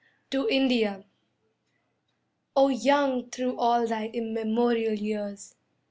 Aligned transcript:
TO 0.31 0.47
INDIA 0.47 1.05
O 2.55 2.69
young 2.69 3.29
through 3.29 3.55
all 3.59 3.85
thy 3.85 4.07
immemorial 4.07 4.95
years! 4.95 5.53